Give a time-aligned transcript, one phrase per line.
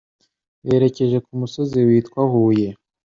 [0.67, 2.69] berekeje k' umusozi witwa Huye.